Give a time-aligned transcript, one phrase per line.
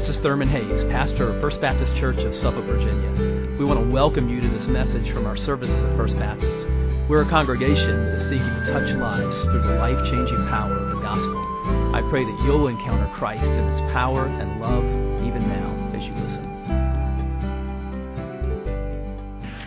[0.00, 3.58] this is Thurman Hayes, pastor of First Baptist Church of Suffolk, Virginia.
[3.58, 6.66] We want to welcome you to this message from our services at First Baptist.
[7.06, 10.96] We're a congregation that is seeking to touch lives through the life changing power of
[10.96, 11.94] the gospel.
[11.94, 14.84] I pray that you'll encounter Christ in his power and love
[15.26, 16.46] even now as you listen.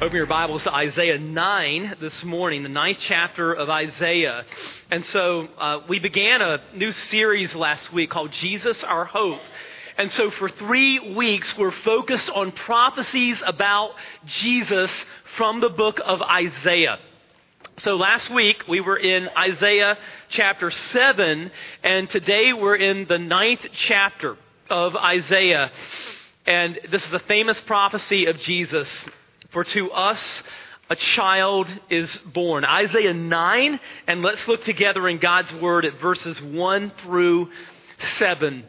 [0.02, 4.46] Open your Bibles to Isaiah 9 this morning, the ninth chapter of Isaiah.
[4.89, 9.39] And so uh, we began a new series last week called Jesus Our Hope.
[9.97, 13.92] And so for three weeks, we're focused on prophecies about
[14.25, 14.92] Jesus
[15.36, 16.97] from the book of Isaiah.
[17.78, 19.97] So last week we were in Isaiah
[20.29, 21.52] chapter 7,
[21.83, 24.38] and today we're in the ninth chapter
[24.69, 25.71] of Isaiah.
[26.46, 29.05] And this is a famous prophecy of Jesus.
[29.52, 30.44] For to us
[30.89, 32.66] a child is born.
[32.66, 37.49] Isaiah 9, and let's look together in God's word at verses 1 through
[38.17, 38.64] 7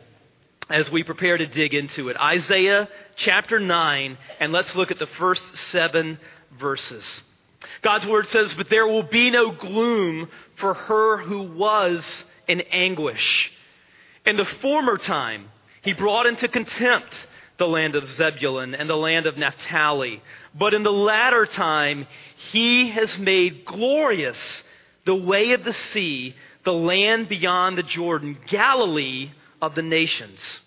[0.70, 2.16] as we prepare to dig into it.
[2.16, 6.18] Isaiah chapter 9, and let's look at the first seven
[6.58, 7.22] verses.
[7.82, 13.52] God's word says, But there will be no gloom for her who was in anguish.
[14.24, 15.50] In the former time,
[15.82, 17.26] he brought into contempt
[17.58, 20.22] the land of Zebulun and the land of Naphtali.
[20.54, 22.06] But in the latter time,
[22.50, 24.64] he has made glorious
[25.04, 29.30] the way of the sea, the land beyond the Jordan, Galilee
[29.64, 30.60] of the nations.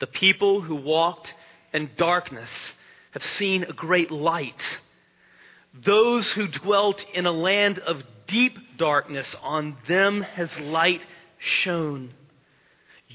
[0.00, 1.34] The people who walked
[1.72, 2.50] in darkness
[3.12, 4.80] have seen a great light.
[5.72, 11.06] Those who dwelt in a land of deep darkness, on them has light
[11.38, 12.10] shone.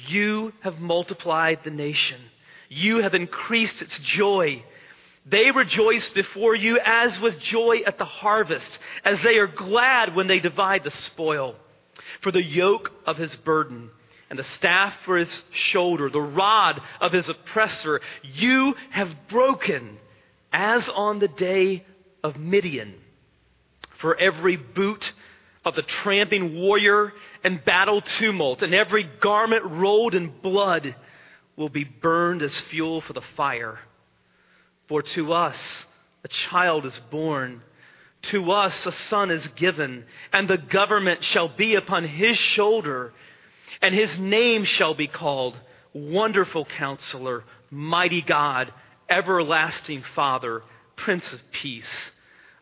[0.07, 2.21] You have multiplied the nation.
[2.69, 4.63] You have increased its joy.
[5.25, 10.27] They rejoice before you as with joy at the harvest, as they are glad when
[10.27, 11.57] they divide the spoil.
[12.21, 13.91] For the yoke of his burden
[14.31, 19.97] and the staff for his shoulder, the rod of his oppressor, you have broken
[20.53, 21.83] as on the day
[22.23, 22.93] of Midian.
[23.97, 25.11] For every boot
[25.65, 27.11] of the tramping warrior
[27.43, 30.95] and battle tumult, and every garment rolled in blood
[31.57, 33.79] will be burned as fuel for the fire.
[34.87, 35.85] For to us
[36.23, 37.63] a child is born.
[38.21, 43.11] To us a son is given, and the government shall be upon his shoulder
[43.81, 45.59] and his name shall be called
[45.93, 48.73] Wonderful Counselor, Mighty God,
[49.09, 50.63] Everlasting Father,
[50.95, 52.11] Prince of Peace.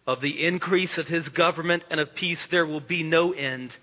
[0.08, 3.75] Of the increase of his government and of peace there will be no end.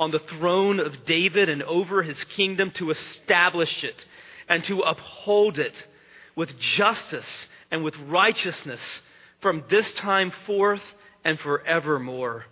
[0.00, 4.06] On the throne of David and over his kingdom to establish it
[4.48, 5.86] and to uphold it
[6.34, 9.02] with justice and with righteousness
[9.40, 10.82] from this time forth
[11.24, 12.46] and forevermore.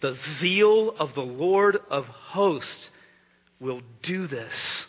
[0.00, 2.90] The zeal of the Lord of hosts
[3.60, 4.86] will do this.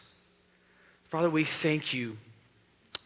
[1.11, 2.17] Father, we thank you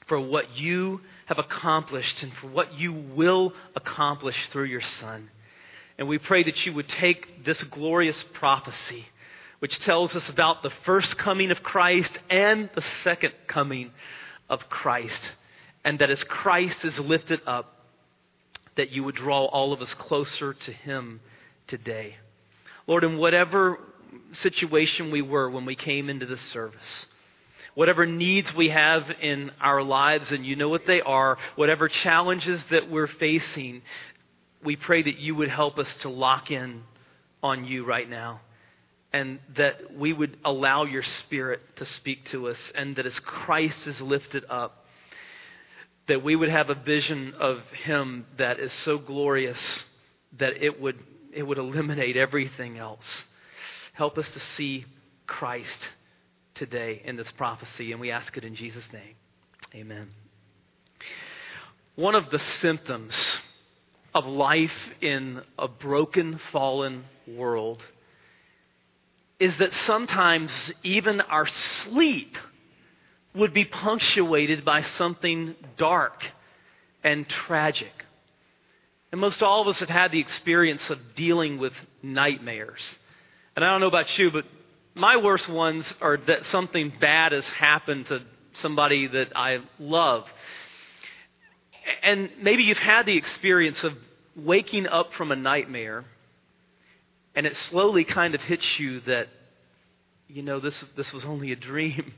[0.08, 5.30] for what you have accomplished and for what you will accomplish through your Son.
[5.98, 9.06] And we pray that you would take this glorious prophecy,
[9.60, 13.92] which tells us about the first coming of Christ and the second coming
[14.50, 15.36] of Christ,
[15.84, 17.86] and that as Christ is lifted up,
[18.76, 21.20] that you would draw all of us closer to him
[21.68, 22.16] today.
[22.88, 23.78] Lord, in whatever
[24.34, 27.08] situation we were when we came into this service.
[27.76, 32.64] Whatever needs we have in our lives, and you know what they are, whatever challenges
[32.72, 33.82] that we're facing,
[34.64, 36.84] we pray that you would help us to lock in
[37.42, 38.42] on you right now.
[39.12, 43.88] And that we would allow your spirit to speak to us, and that as Christ
[43.88, 44.86] is lifted up,
[46.08, 49.86] that we would have a vision of him that is so glorious
[50.38, 51.00] that it would,
[51.32, 53.24] it would eliminate everything else.
[54.00, 54.86] Help us to see
[55.28, 55.90] Christ
[56.54, 59.16] today in this prophecy, and we ask it in Jesus' name.
[59.76, 60.08] Amen.
[61.96, 63.42] One of the symptoms
[64.16, 64.72] of life
[65.02, 67.84] in a broken, fallen world
[69.38, 72.38] is that sometimes even our sleep
[73.36, 76.26] would be punctuated by something dark
[77.04, 78.06] and tragic.
[79.12, 82.98] And most all of us have had the experience of dealing with nightmares.
[83.60, 84.46] And I don't know about you, but
[84.96, 88.22] my worst ones are that something bad has happened to
[88.54, 90.30] somebody that I love.
[92.02, 93.98] And maybe you've had the experience of
[94.34, 96.06] waking up from a nightmare
[97.36, 99.28] and it slowly kind of hits you that,
[100.30, 102.14] you know, this, this was only a dream.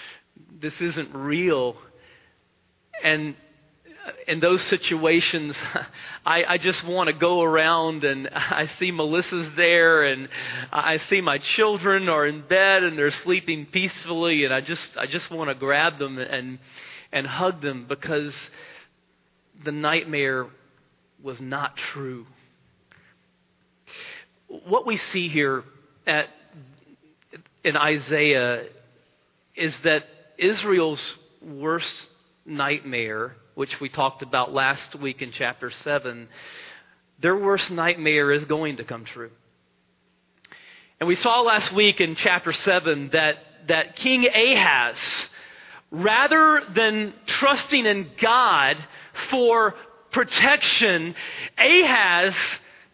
[0.60, 1.74] this isn't real.
[3.02, 3.34] And
[4.26, 5.56] in those situations,
[6.26, 10.28] I, I just want to go around and I see Melissa's there and
[10.72, 15.06] I see my children are in bed and they're sleeping peacefully and I just, I
[15.06, 16.58] just want to grab them and,
[17.12, 18.34] and hug them because
[19.64, 20.46] the nightmare
[21.22, 22.26] was not true.
[24.66, 25.64] What we see here
[26.06, 26.28] at,
[27.64, 28.66] in Isaiah
[29.54, 30.04] is that
[30.36, 32.06] Israel's worst
[32.44, 36.28] nightmare which we talked about last week in chapter 7,
[37.20, 39.30] their worst nightmare is going to come true.
[41.00, 43.36] And we saw last week in chapter 7 that,
[43.68, 45.28] that King Ahaz,
[45.90, 48.76] rather than trusting in God
[49.30, 49.74] for
[50.10, 51.14] protection,
[51.58, 52.34] Ahaz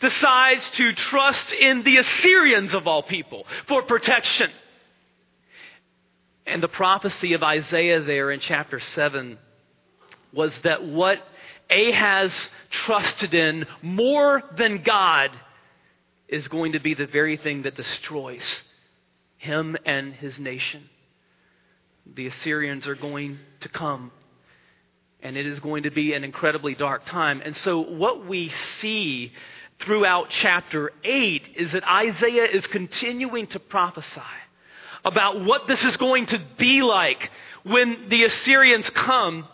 [0.00, 4.50] decides to trust in the Assyrians of all people for protection.
[6.46, 9.38] And the prophecy of Isaiah there in chapter 7
[10.32, 11.18] was that what
[11.70, 15.30] Ahaz trusted in more than God
[16.28, 18.62] is going to be the very thing that destroys
[19.38, 20.88] him and his nation.
[22.14, 24.10] The Assyrians are going to come,
[25.22, 27.42] and it is going to be an incredibly dark time.
[27.44, 29.32] And so, what we see
[29.80, 34.20] throughout chapter 8 is that Isaiah is continuing to prophesy
[35.04, 37.30] about what this is going to be like
[37.62, 39.46] when the Assyrians come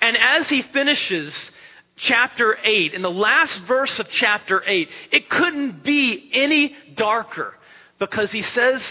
[0.00, 1.50] and as he finishes
[1.96, 7.54] chapter 8, in the last verse of chapter 8, it couldn't be any darker
[7.98, 8.82] because he says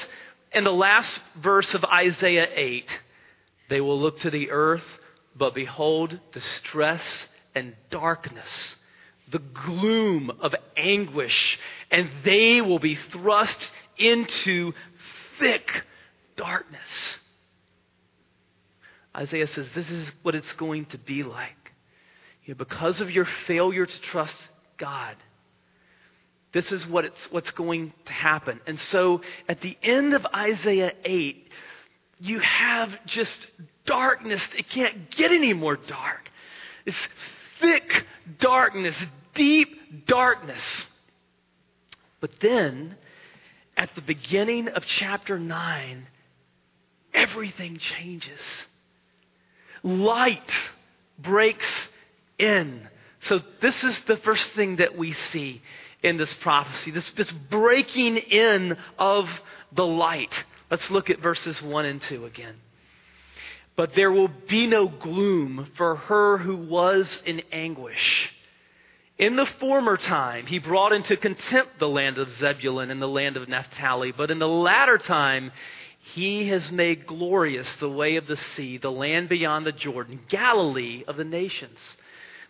[0.53, 2.99] in the last verse of Isaiah 8,
[3.69, 4.85] they will look to the earth,
[5.35, 8.75] but behold, distress and darkness,
[9.29, 11.59] the gloom of anguish,
[11.89, 14.73] and they will be thrust into
[15.39, 15.83] thick
[16.35, 17.17] darkness.
[19.15, 21.71] Isaiah says, This is what it's going to be like.
[22.45, 24.35] You know, because of your failure to trust
[24.77, 25.15] God,
[26.53, 28.59] this is what it's, what's going to happen.
[28.67, 31.47] And so at the end of Isaiah 8,
[32.19, 33.47] you have just
[33.85, 34.41] darkness.
[34.57, 36.29] It can't get any more dark.
[36.85, 36.97] It's
[37.59, 38.05] thick
[38.39, 38.95] darkness,
[39.33, 40.85] deep darkness.
[42.19, 42.97] But then,
[43.77, 46.07] at the beginning of chapter 9,
[47.13, 48.39] everything changes
[49.83, 50.51] light
[51.19, 51.67] breaks
[52.37, 52.87] in.
[53.21, 55.61] So, this is the first thing that we see
[56.03, 59.29] in this prophecy this, this breaking in of
[59.71, 60.43] the light.
[60.69, 62.55] Let's look at verses 1 and 2 again.
[63.75, 68.31] But there will be no gloom for her who was in anguish.
[69.17, 73.37] In the former time, he brought into contempt the land of Zebulun and the land
[73.37, 75.51] of Naphtali, but in the latter time,
[76.01, 81.03] he has made glorious the way of the sea, the land beyond the Jordan, Galilee
[81.07, 81.77] of the nations.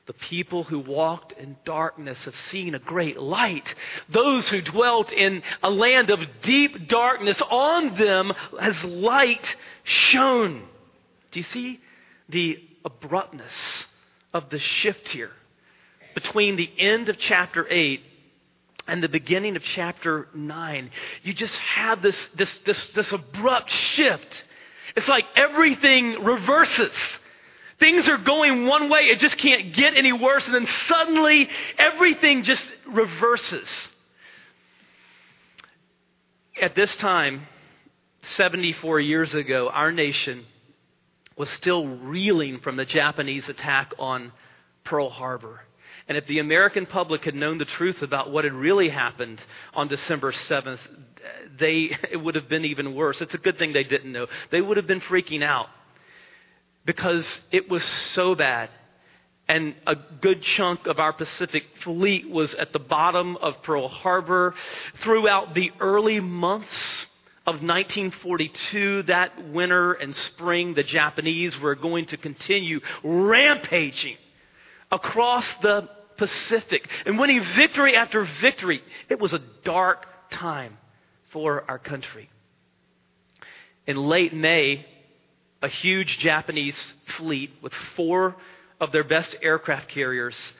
[0.07, 3.75] The people who walked in darkness have seen a great light.
[4.09, 10.63] Those who dwelt in a land of deep darkness, on them has light shone.
[11.31, 11.79] Do you see
[12.29, 13.85] the abruptness
[14.33, 15.31] of the shift here
[16.15, 18.01] between the end of chapter 8
[18.87, 20.89] and the beginning of chapter 9,
[21.23, 24.43] you just have this, this, this, this abrupt shift.
[24.95, 26.91] It's like everything reverses.
[27.79, 32.43] Things are going one way, it just can't get any worse, and then suddenly everything
[32.43, 33.89] just reverses.
[36.61, 37.47] At this time,
[38.23, 40.45] 74 years ago, our nation
[41.35, 44.31] was still reeling from the Japanese attack on
[44.83, 45.61] Pearl Harbor.
[46.07, 49.43] And if the American public had known the truth about what had really happened
[49.73, 50.79] on December 7th,
[51.57, 53.21] they, it would have been even worse.
[53.21, 54.27] It's a good thing they didn't know.
[54.49, 55.67] They would have been freaking out
[56.85, 58.69] because it was so bad.
[59.47, 64.55] And a good chunk of our Pacific fleet was at the bottom of Pearl Harbor.
[65.01, 67.05] Throughout the early months
[67.45, 74.15] of 1942, that winter and spring, the Japanese were going to continue rampaging
[74.91, 78.83] across the Pacific and winning victory after victory.
[79.09, 80.77] It was a dark time
[81.31, 82.29] for our country.
[83.87, 84.85] In late May,
[85.61, 88.35] a huge Japanese fleet with four
[88.79, 90.53] of their best aircraft carriers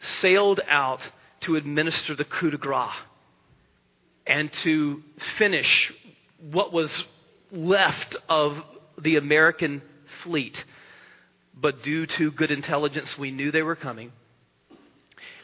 [0.00, 1.00] sailed out
[1.40, 2.90] to administer the coup de grace
[4.26, 5.02] and to
[5.38, 5.92] finish
[6.50, 7.04] what was
[7.50, 8.62] left of
[9.00, 9.82] the American
[10.22, 10.64] fleet
[11.60, 14.12] but due to good intelligence, we knew they were coming.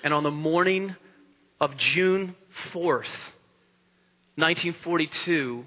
[0.02, 0.94] And on the morning
[1.60, 2.36] of June
[2.72, 3.08] 4th,
[4.36, 5.64] 1942,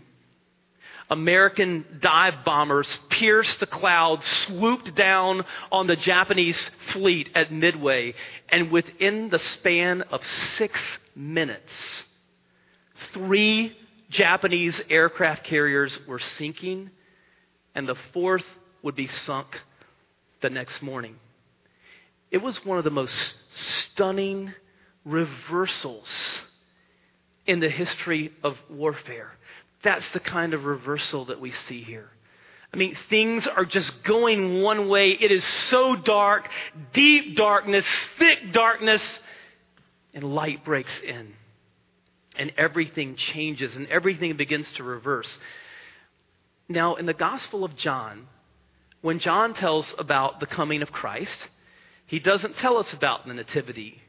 [1.09, 8.13] American dive bombers pierced the clouds, swooped down on the Japanese fleet at Midway,
[8.49, 10.79] and within the span of six
[11.15, 12.03] minutes,
[13.13, 13.75] three
[14.09, 16.89] Japanese aircraft carriers were sinking,
[17.73, 18.45] and the fourth
[18.83, 19.61] would be sunk
[20.41, 21.15] the next morning.
[22.31, 24.53] It was one of the most stunning
[25.05, 26.41] reversals
[27.45, 29.31] in the history of warfare.
[29.83, 32.09] That's the kind of reversal that we see here.
[32.73, 35.11] I mean, things are just going one way.
[35.11, 36.49] It is so dark,
[36.91, 37.85] deep darkness,
[38.19, 39.19] thick darkness,
[40.13, 41.33] and light breaks in.
[42.35, 45.39] And everything changes and everything begins to reverse.
[46.67, 48.27] Now, in the Gospel of John,
[49.01, 51.49] when John tells about the coming of Christ,
[52.05, 54.01] he doesn't tell us about the Nativity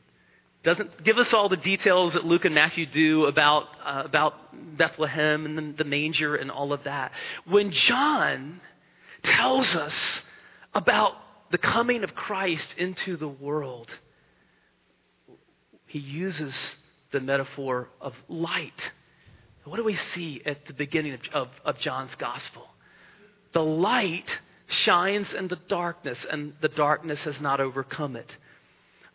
[0.65, 5.47] doesn't give us all the details that Luke and Matthew do about, uh, about Bethlehem
[5.47, 7.13] and the, the manger and all of that.
[7.47, 8.61] When John
[9.23, 10.21] tells us
[10.75, 11.13] about
[11.51, 13.89] the coming of Christ into the world,
[15.87, 16.77] he uses
[17.13, 18.91] the metaphor of light.
[19.65, 22.67] What do we see at the beginning of, of, of, John's gospel?
[23.53, 24.39] The light
[24.69, 28.37] shines in the darkness, and the darkness has not overcome it.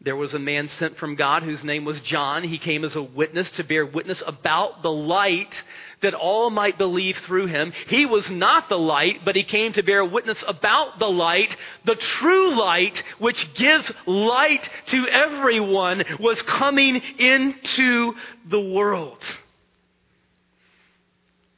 [0.01, 2.43] There was a man sent from God whose name was John.
[2.43, 5.53] He came as a witness to bear witness about the light
[6.01, 7.71] that all might believe through him.
[7.87, 11.55] He was not the light, but he came to bear witness about the light.
[11.85, 18.13] The true light, which gives light to everyone, was coming into
[18.45, 19.23] the world.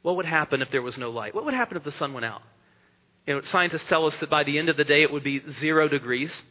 [0.02, 1.34] What would happen if there was no light?
[1.34, 2.42] What would happen if the sun went out?
[3.26, 5.42] You know, scientists tell us that by the end of the day it would be
[5.50, 6.42] zero degrees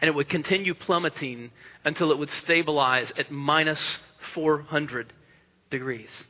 [0.00, 1.50] and it would continue plummeting
[1.84, 3.98] until it would stabilize at minus
[4.34, 5.12] 400
[5.70, 6.24] degrees.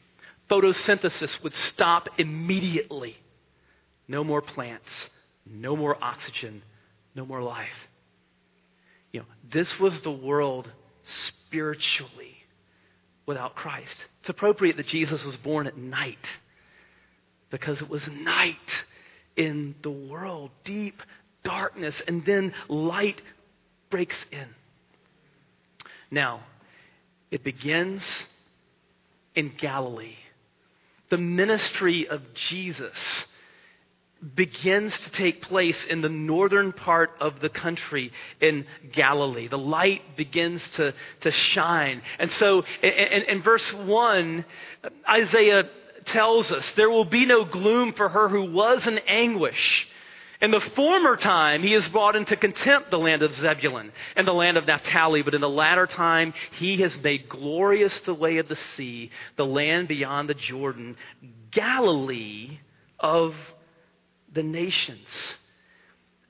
[0.51, 3.17] Photosynthesis would stop immediately.
[4.09, 5.11] No more plants,
[5.47, 6.63] no more oxygen,
[7.15, 7.89] no more life.
[9.13, 10.71] You know, this was the world
[11.05, 12.37] spiritually
[13.27, 14.07] without Christ.
[14.21, 16.19] It's appropriate that Jesus was born at night
[17.51, 18.57] because it was night
[19.39, 21.01] in the world, deep
[21.45, 23.23] darkness, and then light
[23.89, 24.49] breaks in.
[26.11, 26.41] Now,
[27.31, 28.03] it begins
[29.35, 30.17] in Galilee.
[31.11, 33.27] The ministry of Jesus
[34.35, 39.47] begins to take place in the northern part of the country in Galilee.
[39.47, 42.03] The light begins to, to shine.
[42.19, 44.45] And so in, in, in verse 1,
[45.09, 45.69] Isaiah
[46.07, 49.87] tells us there will be no gloom for her who was in anguish.
[50.41, 54.33] In the former time, he has brought into contempt the land of Zebulun and the
[54.33, 58.47] land of Naphtali, but in the latter time, he has made glorious the way of
[58.47, 60.97] the sea, the land beyond the Jordan,
[61.51, 62.59] Galilee
[63.01, 63.35] of
[64.33, 65.37] the nations.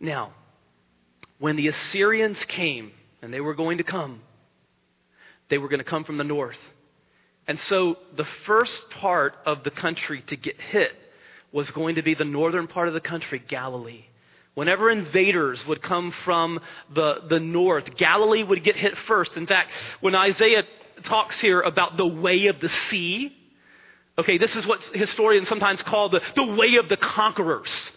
[0.00, 0.32] Now,
[1.38, 4.22] when the Assyrians came, and they were going to come,
[5.50, 6.58] they were going to come from the north.
[7.48, 10.92] And so the first part of the country to get hit
[11.50, 14.04] was going to be the northern part of the country, Galilee.
[14.54, 16.60] Whenever invaders would come from
[16.92, 19.36] the, the north, Galilee would get hit first.
[19.36, 20.64] In fact, when Isaiah
[21.04, 23.34] talks here about the way of the sea,
[24.18, 27.92] okay, this is what historians sometimes call the, the way of the conquerors.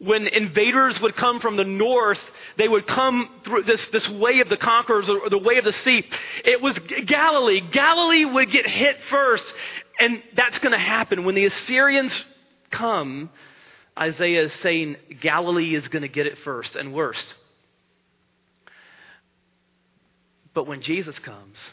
[0.00, 2.20] When invaders would come from the north,
[2.56, 5.72] they would come through this, this way of the conquerors or the way of the
[5.72, 6.08] sea.
[6.44, 7.60] It was Galilee.
[7.72, 9.52] Galilee would get hit first.
[9.98, 11.24] And that's going to happen.
[11.24, 12.24] When the Assyrians
[12.70, 13.30] come,
[13.98, 17.34] Isaiah is saying Galilee is going to get it first and worst.
[20.54, 21.72] But when Jesus comes,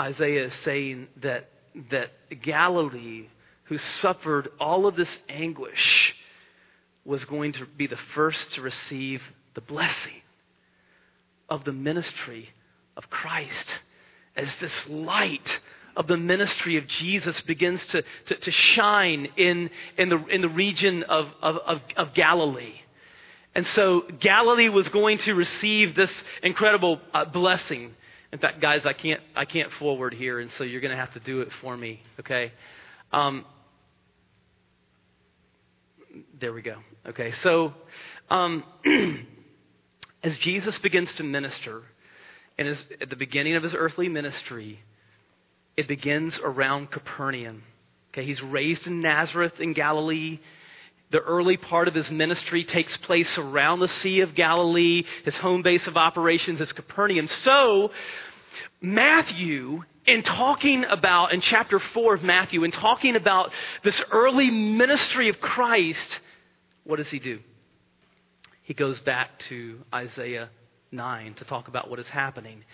[0.00, 1.50] Isaiah is saying that,
[1.90, 3.26] that Galilee,
[3.64, 6.14] who suffered all of this anguish,
[7.06, 9.22] was going to be the first to receive
[9.54, 10.20] the blessing
[11.48, 12.50] of the ministry
[12.96, 13.80] of Christ
[14.36, 15.60] as this light
[15.96, 20.48] of the ministry of Jesus begins to, to, to shine in, in, the, in the
[20.48, 22.74] region of, of, of, of Galilee.
[23.54, 27.94] And so Galilee was going to receive this incredible uh, blessing.
[28.30, 31.14] In fact, guys, I can't, I can't forward here, and so you're going to have
[31.14, 32.52] to do it for me, okay?
[33.12, 33.46] Um,
[36.38, 36.76] there we go.
[37.06, 37.72] Okay, so
[38.28, 38.62] um,
[40.22, 41.82] as Jesus begins to minister,
[42.58, 44.80] and is at the beginning of his earthly ministry,
[45.76, 47.62] it begins around Capernaum.
[48.12, 50.40] Okay, he's raised in Nazareth in Galilee.
[51.10, 55.04] The early part of his ministry takes place around the Sea of Galilee.
[55.24, 57.28] His home base of operations is Capernaum.
[57.28, 57.92] So,
[58.80, 63.52] Matthew in talking about, in chapter 4 of Matthew, in talking about
[63.82, 66.20] this early ministry of Christ,
[66.86, 67.40] what does he do?
[68.62, 70.50] He goes back to Isaiah
[70.92, 72.64] 9 to talk about what is happening.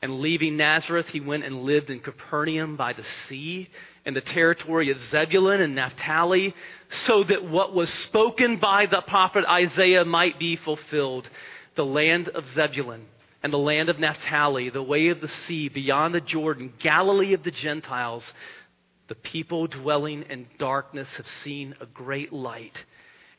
[0.00, 3.68] And leaving Nazareth, he went and lived in Capernaum by the sea
[4.04, 6.54] in the territory of Zebulun and Naphtali,
[6.90, 11.28] so that what was spoken by the prophet Isaiah might be fulfilled.
[11.76, 13.06] The land of Zebulun
[13.42, 17.42] and the land of Naphtali, the way of the sea beyond the Jordan, Galilee of
[17.42, 18.32] the Gentiles,
[19.08, 22.84] the people dwelling in darkness have seen a great light.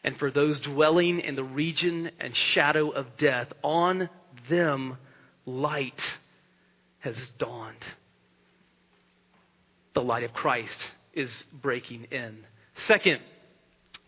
[0.04, 4.10] And for those dwelling in the region and shadow of death, on
[4.50, 4.98] them
[5.46, 6.02] light
[7.00, 7.86] has dawned.
[9.94, 12.40] The light of Christ is breaking in.
[12.88, 13.22] Second,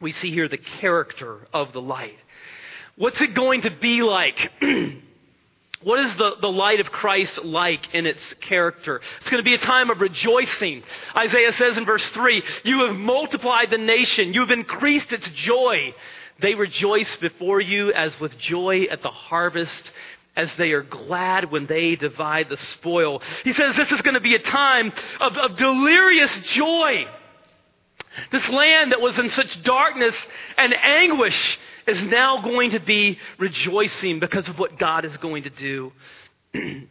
[0.02, 2.18] we see here the character of the light.
[2.98, 4.52] What's it going to be like?
[5.84, 9.02] What is the, the light of Christ like in its character?
[9.20, 10.84] It's going to be a time of rejoicing.
[11.16, 15.94] Isaiah says in verse 3 You have multiplied the nation, you have increased its joy.
[16.40, 19.92] They rejoice before you as with joy at the harvest,
[20.36, 23.22] as they are glad when they divide the spoil.
[23.44, 24.92] He says this is going to be a time
[25.22, 27.06] of, of delirious joy.
[28.32, 30.16] This land that was in such darkness
[30.58, 35.50] and anguish is now going to be rejoicing because of what God is going to
[35.50, 35.92] do.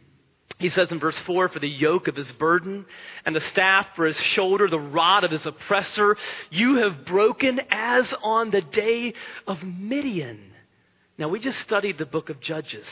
[0.59, 2.85] he says in verse 4 For the yoke of his burden
[3.25, 6.17] and the staff for his shoulder, the rod of his oppressor,
[6.49, 9.13] you have broken as on the day
[9.47, 10.51] of Midian.
[11.17, 12.87] Now, we just studied the book of Judges.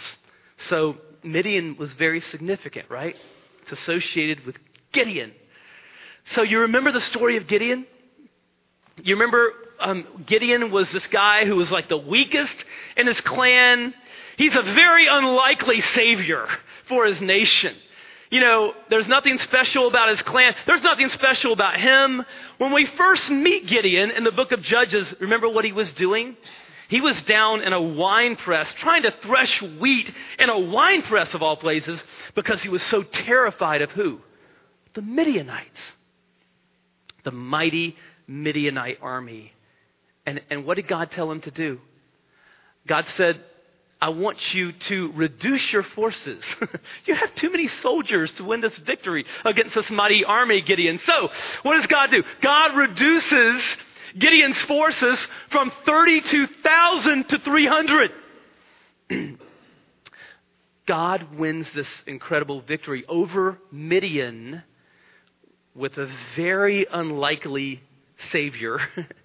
[0.69, 3.15] So, Midian was very significant, right?
[3.62, 4.55] It's associated with
[4.93, 5.33] Gideon.
[6.31, 7.86] So, you remember the story of Gideon?
[9.01, 12.55] You remember um, Gideon was this guy who was like the weakest
[12.97, 13.93] in his clan.
[14.37, 16.47] He's a very unlikely savior
[16.87, 17.75] for his nation.
[18.29, 20.55] You know, there's nothing special about his clan.
[20.65, 22.25] There's nothing special about him.
[22.57, 26.35] When we first meet Gideon in the book of Judges, remember what he was doing?
[26.87, 31.33] He was down in a wine press trying to thresh wheat in a wine press
[31.33, 32.03] of all places
[32.35, 34.19] because he was so terrified of who?
[34.93, 35.79] The Midianites.
[37.23, 37.95] The mighty
[38.27, 39.53] Midianite army.
[40.25, 41.79] And, and what did God tell him to do?
[42.88, 43.41] God said,
[44.01, 46.43] I want you to reduce your forces.
[47.05, 50.99] you have too many soldiers to win this victory against this mighty army, Gideon.
[51.05, 51.29] So,
[51.62, 52.21] what does God do?
[52.41, 53.63] God reduces
[54.19, 58.12] Gideon's forces from 32,000 to 300.
[60.86, 64.63] God wins this incredible victory over Midian
[65.73, 67.81] with a very unlikely
[68.31, 68.79] Savior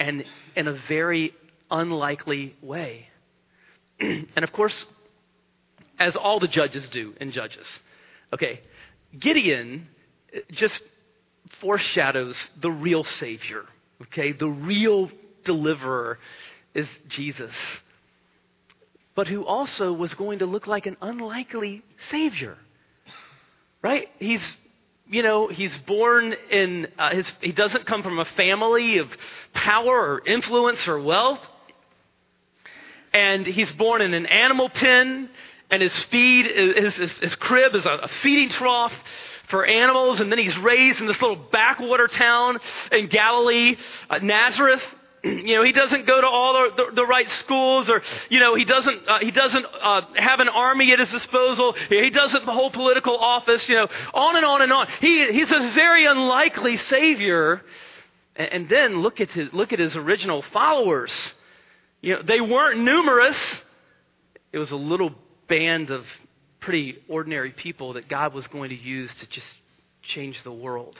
[0.00, 0.24] and
[0.56, 1.34] in a very
[1.70, 3.06] unlikely way.
[4.00, 4.86] and of course,
[5.98, 7.66] as all the judges do in Judges,
[8.32, 8.60] okay,
[9.16, 9.86] Gideon
[10.34, 10.82] uh, just
[11.60, 13.66] foreshadows the real Savior,
[14.02, 14.32] okay?
[14.32, 15.10] The real
[15.44, 16.18] deliverer
[16.74, 17.54] is Jesus,
[19.14, 22.56] but who also was going to look like an unlikely Savior,
[23.82, 24.08] right?
[24.18, 24.56] He's
[25.10, 29.08] you know, he's born in, uh, his, he doesn't come from a family of
[29.52, 31.40] power or influence or wealth.
[33.12, 35.28] And he's born in an animal pen,
[35.68, 38.92] and his feed, his, his, his crib is a, a feeding trough
[39.48, 40.20] for animals.
[40.20, 42.60] And then he's raised in this little backwater town
[42.92, 43.76] in Galilee,
[44.08, 44.82] uh, Nazareth.
[45.24, 48.64] you know, he doesn't go to all the, the, right schools or, you know, he
[48.64, 51.74] doesn't, uh, he doesn't uh, have an army at his disposal.
[51.88, 54.88] He doesn't hold political office, you know, on and on and on.
[55.00, 57.62] He, he's a very unlikely savior.
[58.36, 61.34] And, and then look at his, look at his original followers.
[62.00, 63.38] You know, they weren't numerous.
[64.52, 65.12] It was a little
[65.48, 66.06] band of
[66.60, 69.54] pretty ordinary people that God was going to use to just
[70.02, 70.98] change the world.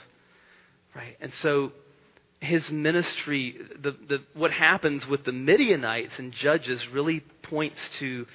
[0.95, 1.17] Right?
[1.21, 1.71] And so
[2.41, 8.25] his ministry, the, the, what happens with the Midianites and Judges really points to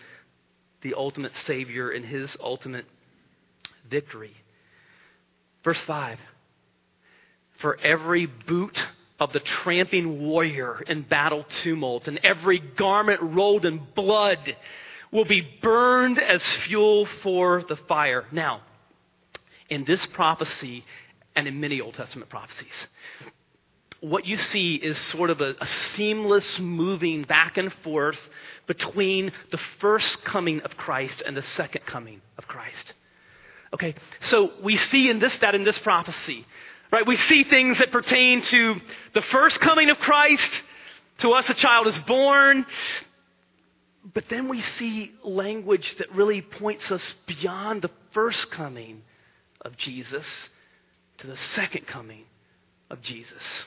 [0.82, 2.86] the ultimate Savior and his ultimate
[3.90, 4.32] victory.
[5.64, 6.20] Verse 5
[7.58, 8.86] For every boot
[9.18, 14.56] of the tramping warrior in battle tumult and every garment rolled in blood
[15.10, 18.24] will be burned as fuel for the fire.
[18.30, 18.60] Now,
[19.68, 20.84] in this prophecy
[21.34, 22.86] and in many Old Testament prophecies,
[24.00, 28.18] what you see is sort of a, a, seamless moving back and forth
[28.66, 32.94] between the first coming of Christ and the second coming of Christ.
[33.72, 36.46] Okay, so we see in this that in this prophecy,
[36.92, 37.06] right?
[37.06, 38.76] We see things that pertain to
[39.14, 40.50] the first coming of Christ.
[41.18, 42.66] To us, a child is born.
[44.14, 49.02] But then we see language that really points us beyond the first coming
[49.62, 50.48] of Jesus
[51.18, 52.24] to the second coming
[52.88, 53.66] of Jesus.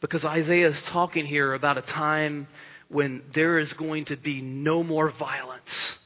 [0.00, 2.46] Because Isaiah is talking here about a time
[2.88, 5.98] when there is going to be no more violence,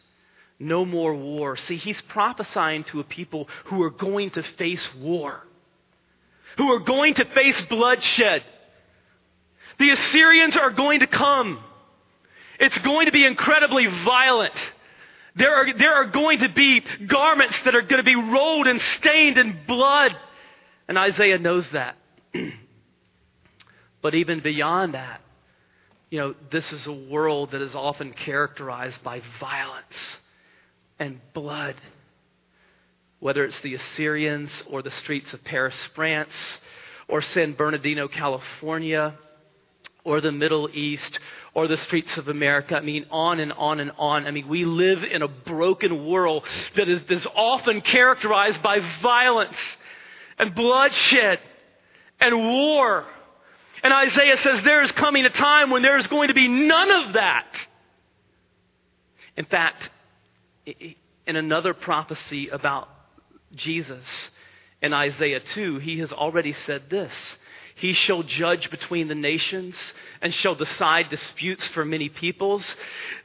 [0.59, 1.57] no more war.
[1.57, 5.47] See, he's prophesying to a people who are going to face war,
[6.57, 8.43] who are going to face bloodshed.
[9.79, 11.63] The Assyrians are going to come.
[12.59, 14.55] It's going to be incredibly violent.
[15.35, 18.81] There are, there are going to be garments that are going to be rolled and
[18.81, 20.17] stained in blood.
[20.89, 21.97] And Isaiah knows that.
[24.03, 25.21] but even beyond that,
[26.11, 30.19] you know, this is a world that is often characterized by violence
[30.99, 31.77] and blood.
[33.21, 36.61] Whether it's the Assyrians or the streets of Paris, France,
[37.09, 39.15] or San Bernardino, California,
[40.05, 41.19] or the Middle East,
[41.55, 42.77] or the streets of America.
[42.77, 44.27] I mean, on and on and on.
[44.27, 46.45] I mean, we live in a broken world
[46.77, 49.57] that is, that is often characterized by violence
[50.39, 51.39] and bloodshed
[52.21, 53.07] and war.
[53.83, 56.91] And Isaiah says there is coming a time when there is going to be none
[56.91, 57.47] of that.
[59.37, 59.91] In fact,
[60.67, 62.89] in another prophecy about
[63.55, 64.31] Jesus
[64.81, 67.37] in Isaiah 2, he has already said this.
[67.75, 69.77] He shall judge between the nations
[70.21, 72.77] and shall decide disputes for many peoples.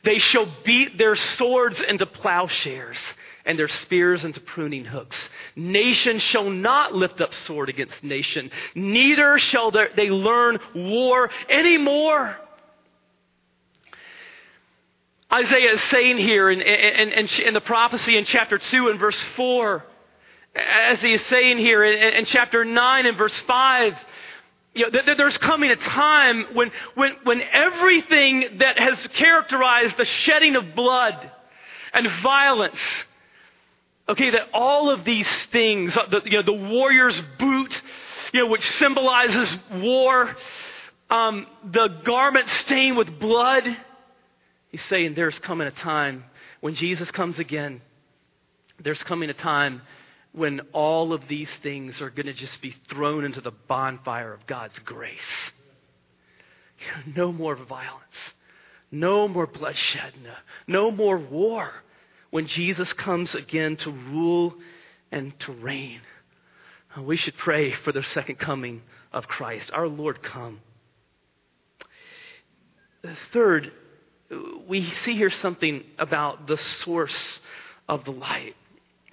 [0.03, 2.97] They shall beat their swords into plowshares
[3.47, 5.29] and their spears into pruning hooks.
[5.55, 12.35] Nation shall not lift up sword against nation, neither shall they learn war anymore.
[15.33, 19.21] Isaiah is saying here in, in, in, in, the prophecy in chapter 2 and verse
[19.35, 19.83] 4,
[20.55, 23.97] as he is saying here in, chapter 9 and verse 5,
[24.73, 30.55] you know, there's coming a time when, when, when everything that has characterized the shedding
[30.55, 31.29] of blood
[31.93, 32.79] and violence
[34.09, 37.81] Okay, that all of these things, uh, the, you know, the warrior's boot,
[38.33, 40.35] you know, which symbolizes war,
[41.09, 43.63] um, the garment stained with blood,
[44.69, 46.23] he's saying there's coming a time
[46.61, 47.81] when Jesus comes again,
[48.81, 49.81] there's coming a time
[50.31, 54.45] when all of these things are going to just be thrown into the bonfire of
[54.47, 55.19] God's grace.
[57.15, 58.35] No more violence,
[58.91, 60.33] no more bloodshed, no,
[60.67, 61.71] no more war
[62.29, 64.55] when Jesus comes again to rule
[65.11, 66.01] and to reign.
[66.95, 68.81] Uh, we should pray for the second coming
[69.13, 69.71] of Christ.
[69.73, 70.61] Our Lord, come.
[73.31, 73.71] Third,
[74.67, 77.39] we see here something about the source
[77.87, 78.55] of the light.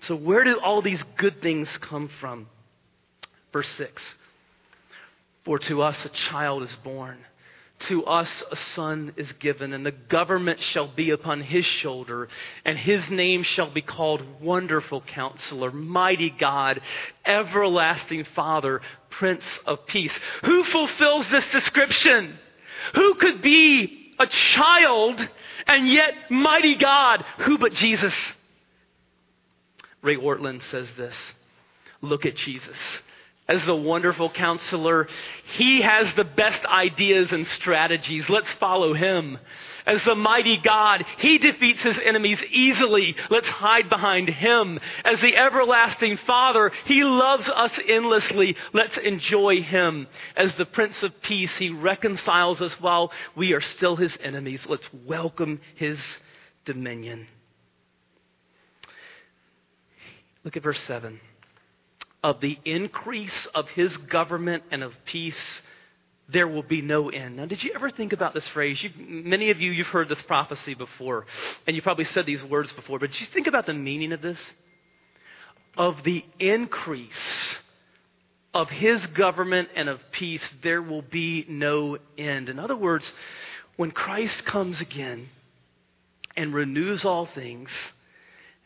[0.00, 2.48] So, where do all these good things come from?
[3.52, 4.16] Verse 6
[5.44, 7.18] For to us a child is born
[7.80, 12.28] to us a son is given, and the government shall be upon his shoulder,
[12.64, 16.80] and his name shall be called Wonderful Counselor, Mighty God,
[17.24, 20.12] Everlasting Father, Prince of Peace.
[20.44, 22.38] Who fulfills this description?
[22.94, 25.28] Who could be a child
[25.66, 27.24] and yet mighty God?
[27.40, 28.14] Who but Jesus?
[30.02, 31.16] Ray Ortlund says this
[32.00, 32.78] Look at Jesus
[33.46, 35.06] as the wonderful counselor.
[35.56, 38.28] He has the best ideas and strategies.
[38.28, 39.38] Let's follow him.
[39.86, 43.16] As the mighty God, he defeats his enemies easily.
[43.28, 44.80] Let's hide behind him.
[45.04, 48.56] As the everlasting Father, he loves us endlessly.
[48.72, 50.06] Let's enjoy him.
[50.36, 54.64] As the Prince of Peace, he reconciles us while we are still his enemies.
[54.66, 56.00] Let's welcome his
[56.64, 57.26] dominion.
[60.44, 61.20] Look at verse 7
[62.24, 65.62] of the increase of his government and of peace,
[66.30, 67.36] there will be no end.
[67.36, 68.82] Now, did you ever think about this phrase?
[68.82, 71.26] You, many of you, you've heard this prophecy before,
[71.66, 74.22] and you probably said these words before, but did you think about the meaning of
[74.22, 74.38] this?
[75.76, 77.58] Of the increase
[78.54, 82.48] of his government and of peace, there will be no end.
[82.48, 83.12] In other words,
[83.76, 85.28] when Christ comes again
[86.36, 87.68] and renews all things,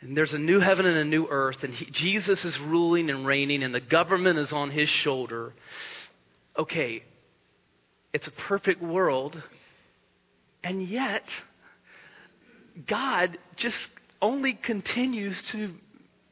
[0.00, 3.26] and there's a new heaven and a new earth, and he, Jesus is ruling and
[3.26, 5.54] reigning, and the government is on his shoulder.
[6.56, 7.02] Okay,
[8.12, 9.42] it's a perfect world,
[10.62, 11.24] and yet
[12.87, 13.76] God just
[14.22, 15.74] only continues to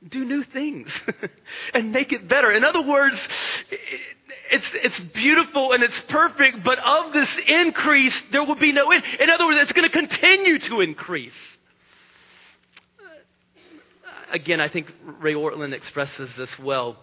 [0.09, 0.88] do new things
[1.74, 2.52] and make it better.
[2.52, 3.18] In other words,
[4.50, 9.02] it's, it's beautiful and it's perfect, but of this increase, there will be no end.
[9.18, 11.33] In other words, it's going to continue to increase
[14.37, 16.96] again, I think Ray Ortlund expresses this well.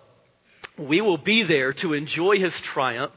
[0.77, 3.13] we will be there to enjoy his triumph,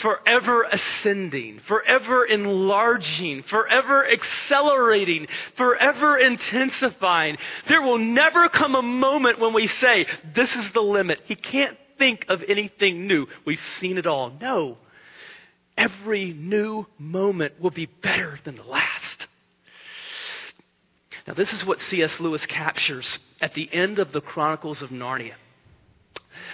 [0.00, 7.36] forever ascending, forever enlarging, forever accelerating, forever intensifying.
[7.68, 11.20] There will never come a moment when we say, This is the limit.
[11.26, 13.26] He can't think of anything new.
[13.46, 14.32] We've seen it all.
[14.40, 14.78] No.
[15.76, 19.01] Every new moment will be better than the last.
[21.26, 22.18] Now, this is what C.S.
[22.20, 25.34] Lewis captures at the end of the Chronicles of Narnia.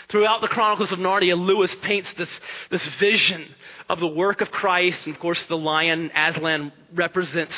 [0.08, 3.46] Throughout the Chronicles of Narnia, Lewis paints this, this vision
[3.88, 5.06] of the work of Christ.
[5.06, 7.54] And of course, the lion, Aslan, represents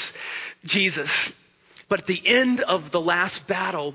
[0.64, 1.10] Jesus.
[1.88, 3.94] But at the end of the last battle,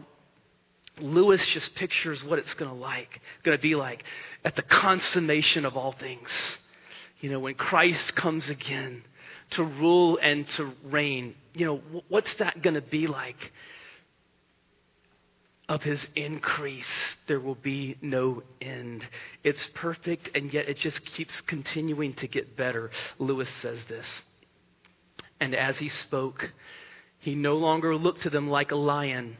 [1.00, 4.04] Lewis just pictures what it's going to like, going to be like
[4.44, 6.30] at the consummation of all things.
[7.20, 9.04] You know, when Christ comes again
[9.52, 13.52] to rule and to reign, you know, what's that going to be like?
[15.68, 16.86] Of his increase,
[17.28, 19.08] there will be no end.
[19.44, 22.92] It's perfect, and yet it just keeps continuing to get better.
[23.18, 24.06] Lewis says this.
[25.40, 26.52] And as he spoke,
[27.18, 29.38] he no longer looked to them like a lion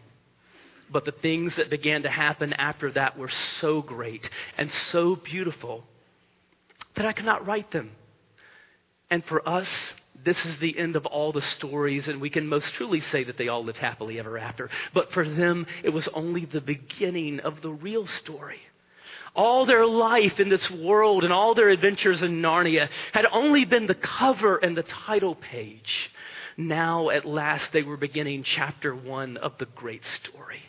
[0.92, 5.84] but the things that began to happen after that were so great and so beautiful
[6.96, 7.92] that I cannot write them.
[9.10, 12.74] And for us, this is the end of all the stories, and we can most
[12.74, 14.70] truly say that they all lived happily ever after.
[14.94, 18.60] But for them, it was only the beginning of the real story.
[19.36, 23.86] All their life in this world and all their adventures in Narnia had only been
[23.86, 26.10] the cover and the title page.
[26.58, 30.62] Now, at last, they were beginning chapter one of the great story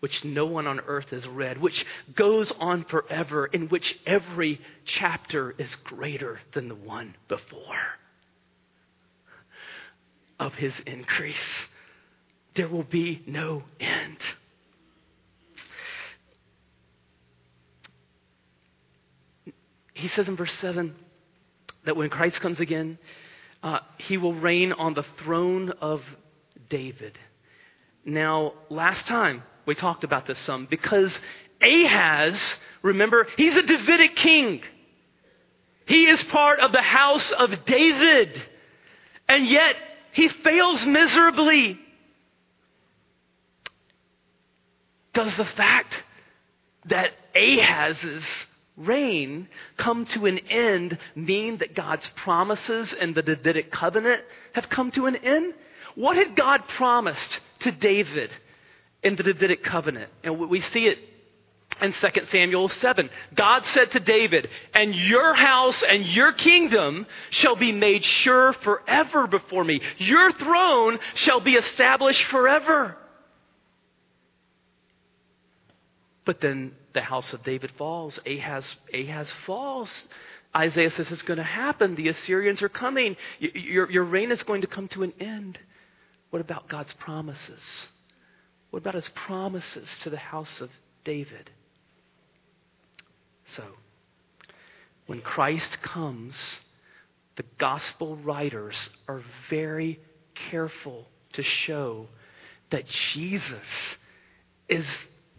[0.00, 1.84] which no one on earth has read, which
[2.14, 7.76] goes on forever, in which every chapter is greater than the one before.
[10.38, 11.36] Of his increase,
[12.54, 14.18] there will be no end.
[19.94, 20.94] He says in verse 7
[21.84, 22.98] that when Christ comes again,
[23.64, 26.02] uh, he will reign on the throne of
[26.70, 27.18] David.
[28.04, 31.16] Now, last time we talked about this some because
[31.60, 34.62] Ahaz, remember, he's a Davidic king.
[35.84, 38.42] He is part of the house of David.
[39.28, 39.76] And yet,
[40.12, 41.78] he fails miserably.
[45.12, 46.02] Does the fact
[46.86, 48.24] that Ahaz's
[48.78, 54.22] reign come to an end mean that God's promises and the Davidic covenant
[54.54, 55.52] have come to an end?
[55.94, 58.30] What had God promised to David
[59.02, 60.10] in the Davidic covenant.
[60.22, 60.98] And we see it
[61.80, 63.10] in 2 Samuel 7.
[63.34, 69.26] God said to David, And your house and your kingdom shall be made sure forever
[69.26, 69.80] before me.
[69.98, 72.96] Your throne shall be established forever.
[76.24, 78.18] But then the house of David falls.
[78.26, 80.06] Ahaz, Ahaz falls.
[80.54, 81.94] Isaiah says it's going to happen.
[81.94, 83.16] The Assyrians are coming.
[83.38, 85.58] Your, your reign is going to come to an end.
[86.30, 87.88] What about God's promises?
[88.70, 90.70] What about his promises to the house of
[91.04, 91.50] David?
[93.56, 93.64] So,
[95.06, 96.58] when Christ comes,
[97.36, 100.00] the gospel writers are very
[100.50, 102.08] careful to show
[102.70, 103.66] that Jesus
[104.68, 104.84] is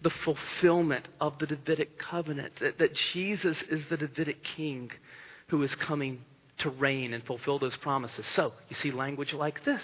[0.02, 4.92] the fulfillment of the Davidic covenant, that, that, Jesus is the Davidic king
[5.48, 6.24] who is coming
[6.60, 8.26] to reign and fulfill those promises.
[8.26, 9.84] So, you see language like this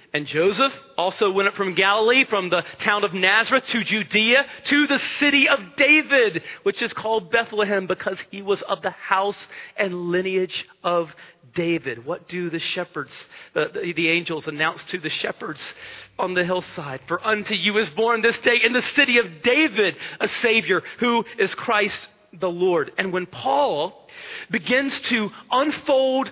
[0.13, 4.87] and Joseph also went up from Galilee, from the town of Nazareth to Judea, to
[4.87, 9.47] the city of David, which is called Bethlehem because he was of the house
[9.77, 11.15] and lineage of
[11.53, 12.05] David.
[12.05, 15.73] What do the shepherds, the, the, the angels announce to the shepherds
[16.19, 17.01] on the hillside?
[17.07, 21.23] For unto you is born this day in the city of David a Savior who
[21.39, 22.91] is Christ the Lord.
[22.97, 24.09] And when Paul
[24.49, 26.31] begins to unfold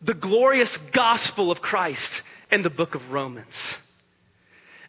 [0.00, 3.54] the glorious gospel of Christ, in the book of Romans.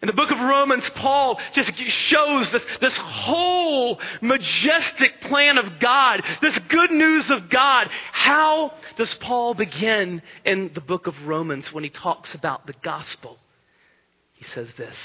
[0.02, 6.24] In the book of Romans, Paul just shows this, this whole majestic plan of God,
[6.42, 7.88] this good news of God.
[8.12, 13.38] How does Paul begin in the book of Romans when he talks about the gospel?
[14.34, 14.98] He says this.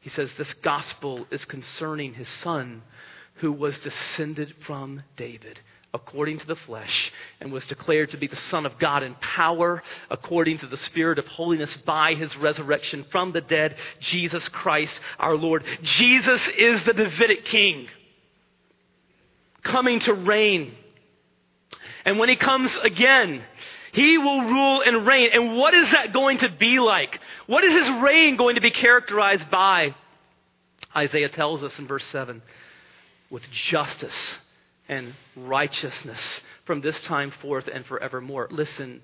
[0.00, 2.82] He says, This gospel is concerning his son
[3.36, 5.60] who was descended from David
[5.94, 9.82] according to the flesh and was declared to be the Son of God in power
[10.10, 15.36] according to the Spirit of holiness by his resurrection from the dead, Jesus Christ our
[15.36, 15.64] Lord.
[15.82, 17.88] Jesus is the Davidic King
[19.62, 20.74] coming to reign.
[22.04, 23.42] And when he comes again,
[23.92, 25.30] he will rule and reign.
[25.32, 27.20] And what is that going to be like?
[27.46, 29.94] What is his reign going to be characterized by?
[30.96, 32.42] Isaiah tells us in verse 7
[33.30, 34.36] with justice
[34.88, 38.48] and righteousness from this time forth and forevermore.
[38.50, 39.02] Listen,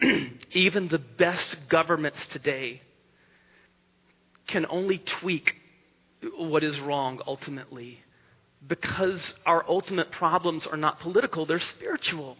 [0.52, 2.82] even the best governments today
[4.46, 5.54] can only tweak
[6.36, 8.00] what is wrong ultimately
[8.66, 12.36] because our ultimate problems are not political, they're spiritual.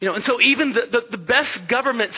[0.00, 2.16] You know, and so even the, the, the best governments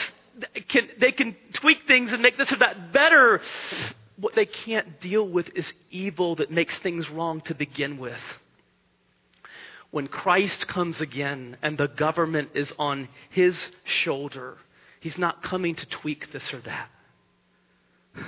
[0.69, 3.41] can they can tweak things and make this or that better.
[4.17, 8.19] What they can't deal with is evil that makes things wrong to begin with.
[9.95, 14.57] When Christ comes again and the government is on his shoulder,
[14.99, 16.89] he's not coming to tweak this or that.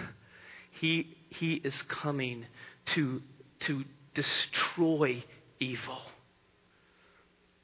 [0.72, 2.46] He, he is coming
[2.86, 3.22] to,
[3.62, 5.26] to destroy
[5.60, 6.00] evil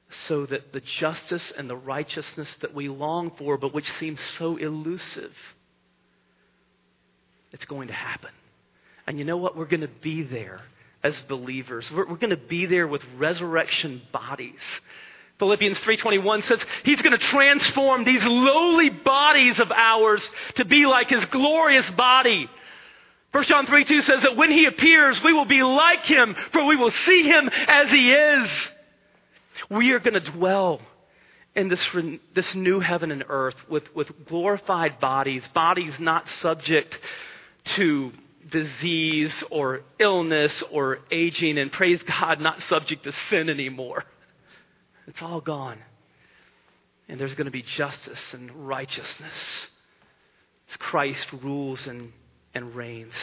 [0.09, 4.57] so that the justice and the righteousness that we long for, but which seems so
[4.57, 5.33] elusive,
[7.53, 8.31] it's going to happen.
[9.07, 9.55] And you know what?
[9.55, 10.59] We're going to be there
[11.03, 11.91] as believers.
[11.91, 14.59] We're, we're going to be there with resurrection bodies.
[15.39, 21.09] Philippians 3:21 says he's going to transform these lowly bodies of ours to be like
[21.09, 22.49] his glorious body
[23.33, 26.65] 1 John 3 2 says that when he appears, we will be like him, for
[26.65, 28.49] we will see him as he is.
[29.71, 30.79] We are going to dwell
[31.55, 31.83] in this,
[32.35, 36.99] this new heaven and earth with, with glorified bodies, bodies not subject
[37.63, 38.11] to
[38.49, 44.03] disease or illness or aging, and praise God, not subject to sin anymore.
[45.07, 45.79] It's all gone.
[47.07, 49.67] And there's going to be justice and righteousness
[50.69, 52.11] as Christ rules and
[52.53, 53.15] and reigns.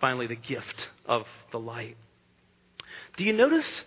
[0.00, 1.96] Finally, the gift of the light.
[3.16, 3.84] Do you notice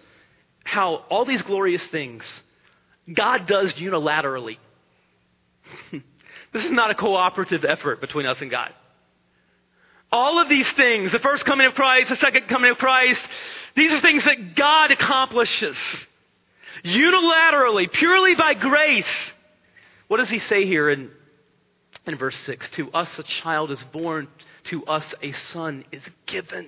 [0.63, 2.41] how all these glorious things
[3.11, 4.57] God does unilaterally?
[6.53, 8.71] this is not a cooperative effort between us and God.
[10.11, 13.21] All of these things, the first coming of Christ, the second coming of Christ,
[13.75, 15.75] these are things that God accomplishes
[16.85, 19.05] unilaterally, purely by grace.
[20.07, 21.09] What does he say here in
[22.05, 24.27] in verse 6 To us a child is born,
[24.65, 26.67] to us a son is given.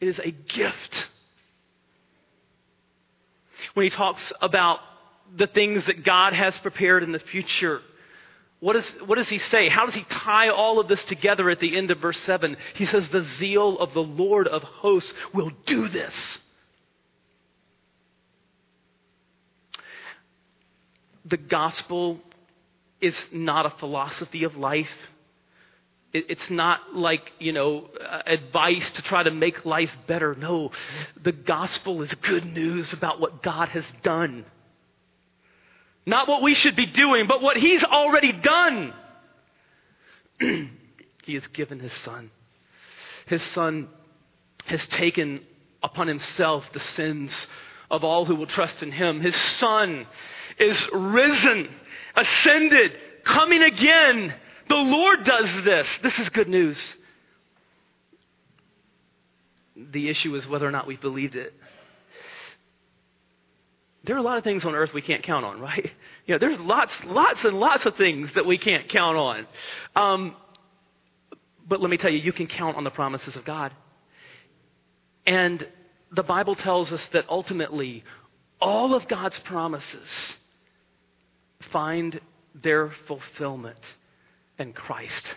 [0.00, 1.08] It is a gift.
[3.74, 4.78] When he talks about
[5.36, 7.80] the things that God has prepared in the future,
[8.60, 9.68] what, is, what does he say?
[9.68, 12.56] How does he tie all of this together at the end of verse 7?
[12.74, 16.38] He says, The zeal of the Lord of hosts will do this.
[21.24, 22.18] The gospel
[23.00, 24.90] is not a philosophy of life.
[26.12, 27.90] It's not like, you know,
[28.26, 30.34] advice to try to make life better.
[30.34, 30.72] No,
[31.22, 34.46] the gospel is good news about what God has done.
[36.08, 38.94] Not what we should be doing, but what He's already done.
[40.40, 42.30] he has given His Son.
[43.26, 43.88] His Son
[44.64, 45.42] has taken
[45.82, 47.46] upon Himself the sins
[47.90, 49.20] of all who will trust in Him.
[49.20, 50.06] His Son
[50.58, 51.68] is risen
[52.16, 54.34] ascended, coming again.
[54.68, 55.86] The Lord does this.
[56.02, 56.96] This is good news.
[59.76, 61.52] The issue is whether or not we believed it.
[64.08, 65.90] There are a lot of things on earth we can't count on, right?
[66.26, 69.46] You know, there's lots, lots and lots of things that we can't count on.
[69.96, 70.36] Um,
[71.66, 73.72] but let me tell you, you can count on the promises of God.
[75.26, 75.66] And
[76.12, 78.04] the Bible tells us that ultimately,
[78.60, 80.36] all of God's promises
[81.72, 82.20] find
[82.54, 83.80] their fulfillment
[84.58, 85.34] in Christ.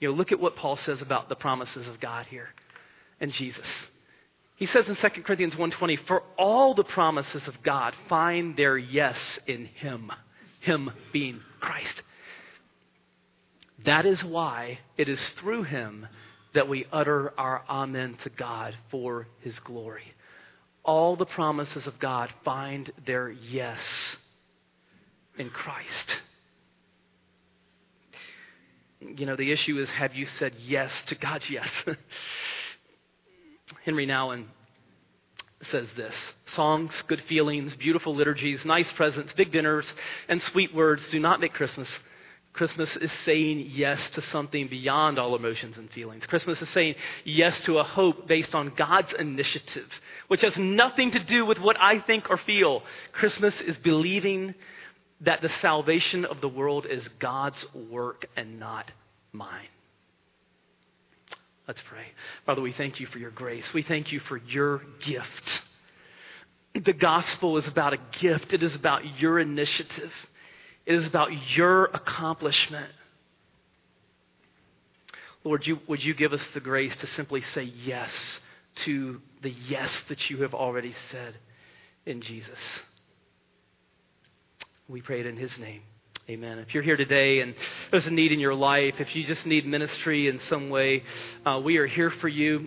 [0.00, 2.48] You know, look at what Paul says about the promises of God here
[3.20, 3.68] and Jesus.
[4.64, 9.38] He says in 2 Corinthians 1:20, "For all the promises of God find their yes
[9.46, 10.10] in him,
[10.60, 12.02] him being Christ."
[13.80, 16.08] That is why it is through him
[16.54, 20.14] that we utter our amen to God for his glory.
[20.82, 24.16] All the promises of God find their yes
[25.36, 26.22] in Christ.
[29.02, 31.68] You know, the issue is have you said yes to God's yes?
[33.84, 34.46] Henri Nouwen
[35.62, 36.14] says this
[36.46, 39.92] Songs, good feelings, beautiful liturgies, nice presents, big dinners,
[40.28, 41.88] and sweet words do not make Christmas.
[42.52, 46.24] Christmas is saying yes to something beyond all emotions and feelings.
[46.24, 49.88] Christmas is saying yes to a hope based on God's initiative,
[50.28, 52.84] which has nothing to do with what I think or feel.
[53.10, 54.54] Christmas is believing
[55.22, 58.92] that the salvation of the world is God's work and not
[59.32, 59.66] mine.
[61.66, 62.06] Let's pray.
[62.44, 63.72] Father, we thank you for your grace.
[63.72, 65.62] We thank you for your gift.
[66.74, 70.12] The gospel is about a gift, it is about your initiative,
[70.84, 72.90] it is about your accomplishment.
[75.44, 78.40] Lord, you, would you give us the grace to simply say yes
[78.76, 81.38] to the yes that you have already said
[82.06, 82.58] in Jesus?
[84.88, 85.82] We pray it in his name.
[86.26, 86.58] Amen.
[86.58, 87.54] If you're here today and
[87.90, 91.02] there's a need in your life, if you just need ministry in some way,
[91.44, 92.66] uh, we are here for you.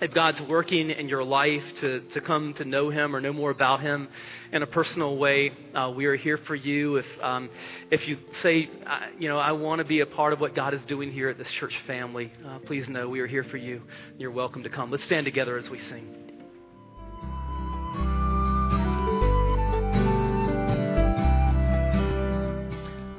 [0.00, 3.50] If God's working in your life to, to come to know Him or know more
[3.50, 4.08] about Him
[4.50, 6.96] in a personal way, uh, we are here for you.
[6.96, 7.50] If, um,
[7.90, 10.72] if you say, uh, you know, I want to be a part of what God
[10.72, 13.82] is doing here at this church family, uh, please know we are here for you.
[14.16, 14.90] You're welcome to come.
[14.90, 16.29] Let's stand together as we sing.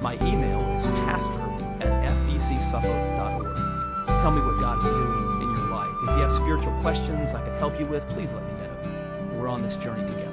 [0.00, 1.42] My email is pastor
[1.80, 3.56] at fbcsuffolk.org.
[4.22, 5.90] Tell me what God is doing in your life.
[6.02, 9.38] If you have spiritual questions I can help you with, please let me know.
[9.38, 10.25] We're on this journey together.